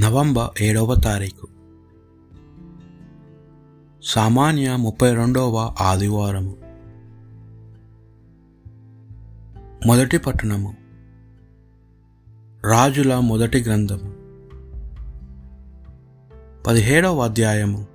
November 0.00 0.62
ఏడవ 0.62 0.94
తారీఖు. 0.94 1.48
సామాన్య 4.02 4.76
ముప్పై 4.76 5.14
రెండవ 5.14 5.74
ఆదివారము. 5.80 6.56
మొదటి 9.86 10.18
పట్టణము. 10.18 10.76
రాజుల 12.70 13.18
మొదటి 13.18 13.62
గ్రంథము. 13.62 14.14
పదిహేడవ 16.62 17.20
అధ్యాయము. 17.20 17.86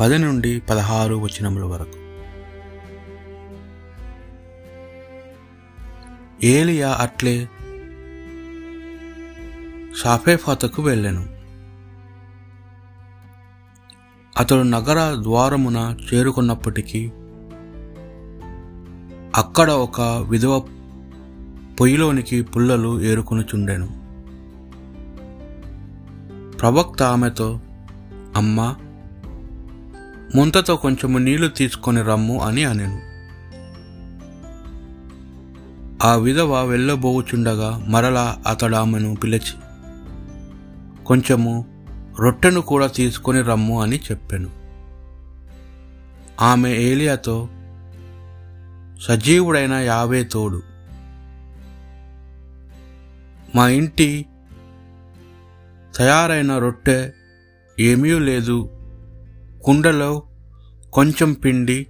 పది 0.00 0.18
నుండి 0.18 0.60
పదహారు 0.60 1.14
వచనముల 1.14 1.64
వరకు. 1.64 1.98
ఏలియా 6.46 6.90
అట్లే 6.90 7.48
షాఫేఫాతకు 9.96 10.82
వెళ్ళెను 10.82 11.40
అతడు 14.38 14.62
నగర 14.62 15.22
ద్వారమున 15.22 15.96
చేరుకున్నప్పటికీ 16.14 17.10
అక్కడ 19.36 19.70
ఒక 19.70 20.00
విధవ 20.00 20.62
పొయ్యిలోనికి 21.80 22.42
పుల్లలు 22.42 23.00
ఏరుకొనుచుండెను. 23.00 23.86
ప్రవక్త 26.58 27.02
ఆమెతో 27.02 27.60
అమ్మా 28.36 28.76
ముంతతో 30.34 30.76
కొంచెము 30.76 31.18
నీళ్ళు 31.18 31.48
తీసుకొని 31.48 32.02
రమ్ము 32.02 32.40
అని 32.40 32.64
అనెను. 32.64 33.10
ఆ 36.06 36.14
విధవ 36.14 36.64
వెళ్ళబోచుండగా 36.64 37.86
మరలా 37.88 38.42
అతడు 38.46 38.76
ఆమెను 38.76 39.14
పిలిచి 39.14 39.69
కొంచెము 41.10 41.64
రొట్టెను 42.20 42.60
కూడా 42.60 42.86
తీసుకొని 42.86 43.42
రమ్ము 43.42 43.82
అని 43.82 43.96
చెప్పాను. 43.96 44.50
ఆమె 46.40 46.70
ఏలియాతో 46.70 47.48
సజీవుడైన 49.02 49.72
యావే 49.72 50.24
తోడు. 50.24 50.62
మా 53.54 53.68
ఇంటి 53.68 54.26
తయారైన 55.96 56.58
రొట్టె 56.58 57.10
ఏమీ 57.80 58.18
లేదు. 58.18 58.70
కుండలో 59.64 60.22
కొంచెం 60.92 61.32
పిండి 61.32 61.86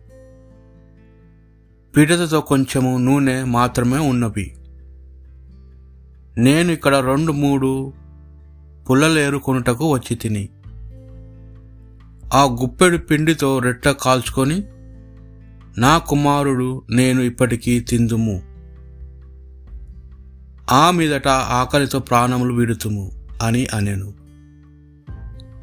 పిడతతో 1.96 2.40
కొంచెము 2.40 2.98
నూనె 2.98 3.44
మాత్రమే 3.44 3.98
ఉన్నవి. 3.98 4.56
నేను 6.38 6.72
ఇక్కడ 6.72 6.94
రెండు 6.94 7.32
మూడు 7.32 7.92
పుల్లలేరుకొనుటకు 8.90 9.92
వచ్చి 9.92 10.16
తిని. 10.16 10.48
ఆ 12.34 12.44
గుప్పెడు 12.44 12.96
పిండితో 12.96 13.58
రెట్ట 13.58 13.88
కాల్చుకొని 13.88 14.64
నా 15.78 15.98
కుమారుడు 15.98 16.82
నేను 16.90 17.20
ఇప్పటికీ 17.20 17.80
తిందుము. 17.80 18.42
ఆ 20.70 20.90
మీదట 20.90 21.28
ఆకలితో 21.28 21.98
ప్రాణములు 21.98 22.54
విడుతుము 22.54 23.12
అని 23.42 23.66
అనెను. 23.66 24.14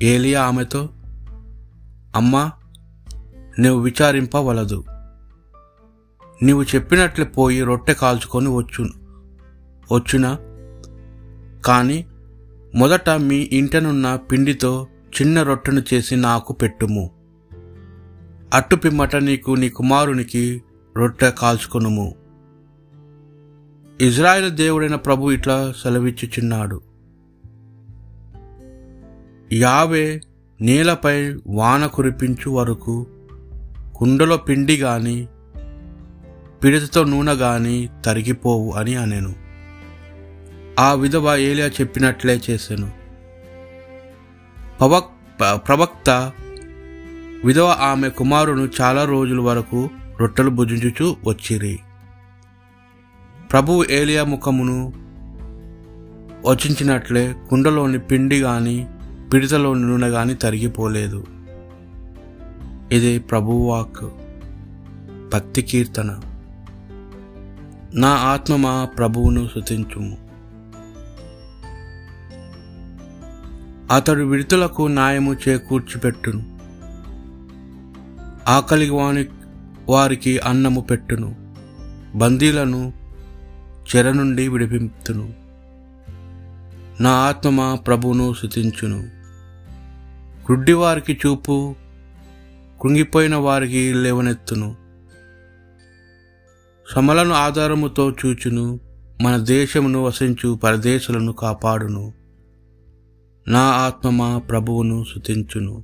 ఏలియా 0.04 0.44
ఆమెతో 0.44 0.90
అమ్మా 2.16 2.52
నువ్వు 3.60 3.82
విచారింపవలదు. 3.82 4.84
నీవు 6.42 6.64
చెప్పినట్లే 6.64 7.26
పోయి 7.26 7.62
రొట్టె 7.62 7.94
కాల్చుకొని 7.94 8.48
వచ్చు 8.48 8.90
వచ్చునా? 9.92 10.38
కానీ 11.66 12.06
మొదట 12.76 13.10
మీ 13.10 13.50
ఇంటనున్న 13.52 14.16
పిండితో 14.16 14.88
చిన్న 15.22 15.44
రొట్టెను 15.44 15.82
చేసి 15.94 16.16
నాకు 16.16 16.54
పెట్టుము. 16.54 17.12
అట్టు 18.54 18.76
పిమ్మట 18.76 19.16
నీకు 19.16 19.52
నీ 19.52 19.70
కుమారునికి 19.70 20.64
రొట్టె 20.98 21.32
కాల్చుకొనుము. 21.32 22.16
ఇజ్రాయెల్ 24.02 24.52
దేవుడైన 24.52 24.96
ప్రభు 24.96 25.32
ఇట్లా 25.32 25.74
సెలవిచ్చుచున్నాడు. 25.84 26.82
యావే 29.54 30.22
నేలపై 30.62 31.34
వాన 31.48 31.86
కురిపించు 31.86 32.50
వరకు 32.50 33.08
కుండలో 33.96 34.38
పిండి 34.38 34.78
గాని 34.78 35.28
పిడతతో 36.64 37.04
నూనె 37.04 37.32
గాని 37.32 37.90
తరిగిపోవు 38.06 38.72
అని 38.72 38.96
అనెను. 38.96 39.47
ఆ 40.80 40.94
విధవ 40.94 41.36
ఏలియా 41.36 41.68
చెప్పినట్లే 41.68 42.42
చేశాను. 42.50 42.92
పవక్ 44.82 45.06
ప్రవక్త 45.68 46.32
విధవ 47.46 47.66
ఆమె 47.66 48.10
కుమారును 48.10 48.70
చాలా 48.82 49.06
రోజుల 49.06 49.40
వరకు 49.40 49.90
రొట్టెలు 50.20 50.50
భుజించుచు 50.50 51.16
వచ్చిరి. 51.28 51.80
ప్రభువు 53.52 53.86
ఏలియా 53.90 54.24
ముఖమును 54.24 54.94
వచించినట్లే 56.46 57.36
కుండలోని 57.50 58.00
పిండి 58.00 58.42
గాని 58.42 58.88
పిడితలోని 59.34 59.82
నూనె 59.82 60.08
గాని 60.08 60.36
తరిగిపోలేదు. 60.36 61.26
ఇది 62.92 63.20
ప్రభువాక్ 63.20 64.06
భక్తి 65.34 65.62
కీర్తన. 65.62 66.20
నా 67.94 68.10
ఆత్మ 68.10 68.56
మా 68.56 68.86
ప్రభువును 68.86 69.50
శుతించుము 69.54 70.27
అతడు 73.92 74.24
విడుతులకు 74.24 74.82
న్యాయము 74.82 75.34
చేకూర్చిపెట్టును 75.34 76.58
ఆకలి 78.48 78.90
వాని 78.90 79.26
వారికి 79.90 80.40
అన్నము 80.40 80.82
పెట్టును. 80.82 81.36
బందీలను 82.16 82.94
చెర 83.96 84.12
నుండి 84.12 84.48
విడిపింపును 84.48 85.34
నా 87.02 87.10
ఆత్మ 87.10 87.76
ప్రభువును 87.76 88.34
శుతించును 88.42 89.00
గుడ్డి 90.52 90.74
వారికి 90.74 91.20
చూపు 91.26 91.76
కృంగిపోయిన 92.82 93.36
వారికి 93.36 93.94
లేవనెత్తును. 93.94 94.76
సమలను 96.96 97.34
ఆధారముతో 97.34 98.12
చూచును. 98.12 98.80
మన 99.22 99.38
దేశమును 99.38 100.04
వసించు 100.04 100.56
పరదేశులను 100.56 101.34
కాపాడును. 101.34 102.17
నా 103.48 103.60
ఆత్మమా 103.60 104.38
ప్రభువును 104.38 105.06
శుతించును 105.14 105.84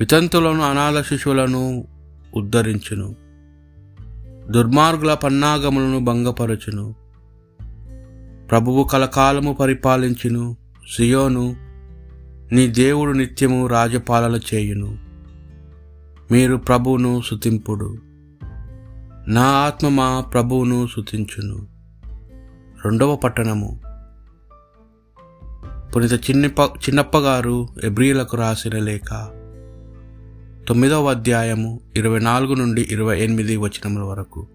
వితంతులను 0.00 0.62
అనాథ 0.62 1.04
శిశువులను 1.04 1.84
ఉద్ధరించును. 2.36 3.16
దుర్మార్గుల 4.50 5.14
పన్నాగములను 5.14 6.04
భంగపరచును. 6.04 6.94
ప్రభువు 8.50 8.84
కలకాలము 8.84 9.52
పరిపాలించును. 9.52 10.56
సియోను 10.96 11.56
నీ 12.52 12.66
దేవుడు 12.66 13.12
నిత్యము 13.12 13.66
రాజపాలన 13.66 14.40
చేయును. 14.54 14.98
మీరు 16.32 16.56
ప్రభువును 16.56 17.22
శుతింపుడు 17.30 17.96
నా 19.28 19.42
ఆత్మ 19.42 19.88
మా 19.88 20.20
ప్రభువును 20.20 20.86
శుతించును 20.86 21.66
రెండవ 22.84 23.16
పట్టణము. 23.16 23.91
పునిత 25.96 26.12
చిన్నప్ప 26.12 26.60
చిన్నప్పగారు 26.60 27.68
ఎబ్రియలకు 27.84 28.36
రాసిన 28.36 28.78
లేఖ. 28.78 29.08
తొమ్మిదవ 30.68 31.10
అధ్యాయము 31.10 31.80
ఇరవై 31.96 32.18
నాలుగు 32.18 32.54
నుండి 32.54 32.88
ఇరవై 32.90 33.20
ఎనిమిది 33.20 33.56
వచనముల 33.56 34.02
వరకు. 34.02 34.46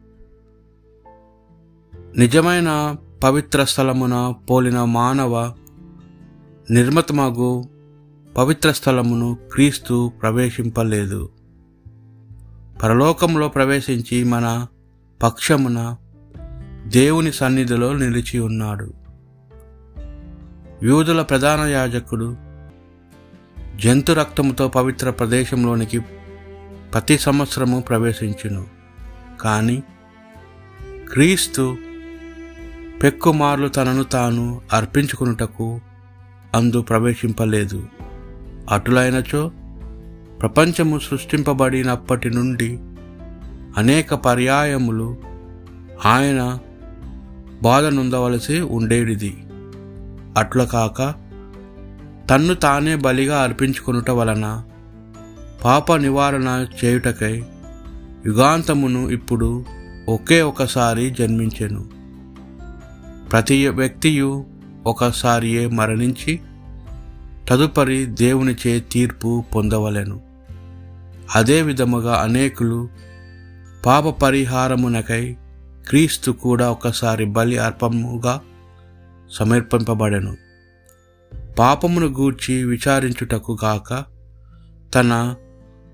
నిజమైన 2.17 2.95
పవిత్ర 3.23 3.63
స్థలమున 3.63 4.33
పోలిన 4.49 4.83
మానవ 4.83 5.53
నిర్మతమగు 6.71 7.65
పవిత్ర 8.37 8.71
స్థలమును 8.71 9.37
క్రీస్తు 9.53 10.11
ప్రవేశింపలేదు. 10.21 11.29
పరలోకంలో 12.83 13.47
ప్రవేశించి 13.47 14.23
మన 14.23 14.67
పక్షమున 15.23 15.95
దేవుని 16.87 17.31
సన్నిధిలో 17.31 17.93
నిలిచి 17.93 18.39
ఉన్నాడు. 18.39 19.06
యూదుల 20.83 21.21
ప్రధాన 21.21 21.59
యాజకుడు 21.59 22.37
జంతు 23.75 24.13
రక్తముతో 24.13 24.67
పవిత్ర 24.67 25.09
ప్రదేశంలోనికి 25.09 25.99
ప్రతి 26.93 27.17
సంవత్సరము 27.17 27.81
ప్రవేశించును. 27.81 28.65
కానీ 29.41 29.83
క్రీస్తు 31.11 31.77
పెక్కుమార్లు 33.03 33.67
తనను 33.67 34.03
తాను 34.03 34.61
అర్పించుకున్నటకు 34.73 35.81
అందు 36.55 36.81
ప్రవేశింపలేదు. 36.81 37.87
అటులైనచో 38.69 39.51
ప్రపంచము 40.41 40.99
సృష్టింపబడినప్పటి 40.99 42.29
నుండి 42.29 42.79
అనేక 43.77 44.13
పర్యాయములు 44.13 45.17
ఆయన 46.05 46.59
బాధనుందవలసి 47.61 48.59
ఉండేటిది 48.59 49.43
అట్ల 50.37 50.63
కాక 50.63 51.13
తన్ను 52.29 52.53
తానే 52.53 52.95
బలిగా 52.95 53.41
అర్పించుకొనుట 53.41 54.09
వలన 54.09 54.63
పాప 55.63 55.93
నివారణ 55.93 56.65
చేయుటకై 56.85 57.43
యుగాంతమును 58.25 59.09
ఇప్పుడు 59.09 59.65
ఒకే 60.09 60.41
ఒకసారి 60.41 61.09
జన్మించెను. 61.09 61.85
ప్రతి 63.31 63.67
వ్యక్తియు 63.67 64.45
ఒకసారియే 64.85 65.67
మరణించి 65.67 66.39
తదుపరి 67.49 68.05
దేవునిచే 68.05 68.79
తీర్పు 68.79 69.43
పొందవలెను. 69.55 70.21
అదే 71.35 71.61
విధముగా 71.61 72.15
అనేకులు 72.15 72.89
పాప 73.85 74.07
పరిహారమునకై 74.07 75.37
క్రీస్తు 75.89 76.31
కూడా 76.31 76.71
ఒకసారి 76.71 77.25
బలి 77.25 77.57
అర్పముగా 77.57 78.41
సమర్పింపబడెను. 79.31 80.37
పాపమును 81.59 82.07
గూర్చి 82.07 82.63
విచారించుటకు 82.63 83.57
గాక 83.63 84.05
తన 84.95 85.35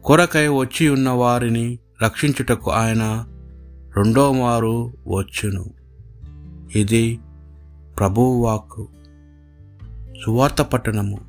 కొరకై 0.04 0.48
వచ్చి 0.48 0.90
ఉన్న 0.90 1.10
వారిని 1.10 1.80
రక్షించుటకు 2.04 2.72
ఆయన 2.72 3.26
రెండో 3.98 4.32
వారు 4.32 4.94
వచ్చును. 5.08 5.66
ఇది 6.76 7.20
ప్రభువాక్కు 8.00 8.88
సువార్త 10.26 10.62
పట్టణము. 10.62 11.20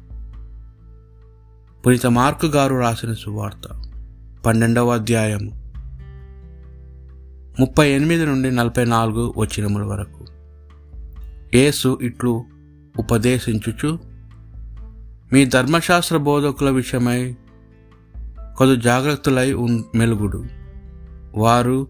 పునీత 1.86 2.06
మార్కు 2.06 2.46
గారు 2.46 2.76
రాసిన 2.76 3.12
సువార్త. 3.12 3.82
పన్నెండవ 4.46 4.92
అధ్యాయము. 4.92 5.72
ముప్పై 7.60 7.90
ఎనిమిది 7.90 8.26
నుండి 8.26 8.50
నలభై 8.50 8.84
నాలుగు 8.84 9.34
వచ్చినముల 9.36 9.82
వరకు. 9.82 10.13
యేసు 11.54 11.98
ఇట్లు 12.02 12.44
ఉపదేశించుచు 12.98 13.98
మీ 15.32 15.44
ధర్మశాస్త్ర 15.44 16.16
బోధకుల 16.16 16.70
విషయమై 16.70 17.36
కొద్ది 18.56 18.76
జాగ్రత్తలై 18.76 19.54
మెలుగుడు. 19.94 20.44
వారు 21.34 21.86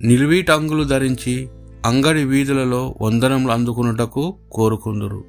నిలువీటంగులు 0.00 0.84
ధరించి 0.84 1.48
అంగడి 1.86 2.24
వీధులలో 2.24 2.94
వందనములు 3.02 3.52
అందుకున్నటకు 3.52 4.36
కోరుకుందురు. 4.52 5.24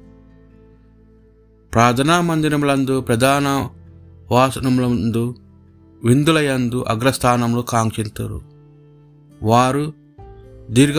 ప్రార్థనా 1.72 2.20
మందిరములందు 2.20 3.00
ప్రధాన 3.00 3.68
వాసనములందు 4.30 5.34
విందులయందు 6.04 6.84
అగ్రస్థానములు 6.88 7.62
కాంక్షింతురు. 7.62 8.40
వారు 9.42 9.92
దీర్ఘ 10.70 10.94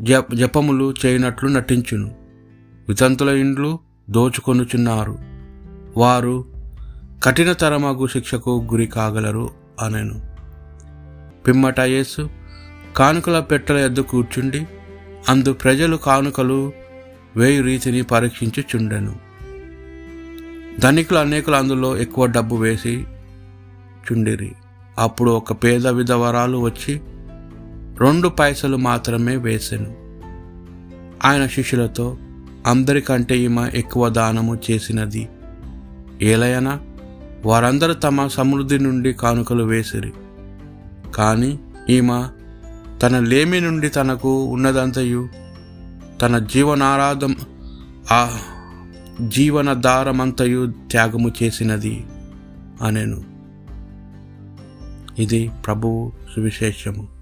జప 0.00 0.34
జపములు 0.34 0.94
చేయనట్లు 1.06 1.48
నటించును. 1.48 2.14
వితంతుల 2.88 3.28
ఇండ్లు 3.28 3.78
దోచుకొనుచున్నారు. 4.10 5.18
వారు 5.96 6.44
కఠినతరమగు 7.24 8.06
శిక్షకు 8.06 8.68
గురి 8.72 8.86
కాగలరు 8.86 9.50
అనెను. 9.82 10.22
పిమ్మట 11.46 11.80
యేసు 11.80 12.30
కానుకల 12.96 13.40
పెట్టెల 13.40 13.76
ఎద్దు 13.76 14.00
కూర్చుండి 14.00 14.66
అందు 15.28 15.52
ప్రజలు 15.52 15.96
కానుకలు 15.96 16.72
వేయు 17.36 17.62
రీతిని 17.62 18.02
పరీక్షించుచుండెను. 18.02 19.16
ధనికులు 20.80 21.18
అనేకులు 21.18 21.56
అందులో 21.56 21.96
ఎక్కువ 21.96 22.26
డబ్బు 22.26 22.56
వేసి 22.56 23.06
చుండిరి. 24.12 24.52
అప్పుడు 24.98 25.30
ఒక 25.30 25.52
పేద 25.52 25.86
విధవరాలు 25.86 26.58
వచ్చి 26.58 27.00
రెండు 28.00 28.28
పైసలు 28.28 28.76
మాత్రమే 28.76 29.36
వేసెను. 29.36 29.96
ఆయన 31.24 31.46
శిష్యులతో 31.46 32.16
అందరికంటే 32.66 33.38
ఈమె 33.38 33.70
ఎక్కువ 33.74 34.08
దానము 34.08 34.58
చేసినది 34.70 35.28
ఏలయనా? 36.22 36.80
వారందరూ 37.46 37.92
తమ 37.92 38.26
సమృద్ధి 38.26 38.78
నుండి 38.78 39.12
కానుకలు 39.12 39.64
వేసిరి. 39.64 40.12
కానీ 41.14 41.58
ఈమె 41.90 42.24
తన 43.02 43.18
లేమి 43.18 43.60
నుండి 43.60 43.88
తనకు 43.88 44.44
ఉన్నదంతయు? 44.44 45.28
తన 46.22 46.38
జీవనారాధం 46.38 47.36
ఆ 48.12 48.38
జీవనధారమంతయు 49.28 50.72
త్యాగము 50.90 51.32
చేసినది? 51.42 52.06
అనేను. 52.82 53.24
ఇది 55.18 55.50
ప్రభువు 55.66 56.12
సువిశేషము. 56.34 57.15